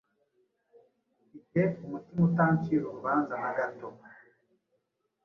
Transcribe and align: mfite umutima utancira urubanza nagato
mfite 1.27 1.61
umutima 1.85 2.21
utancira 2.29 2.83
urubanza 2.85 3.33
nagato 3.43 3.87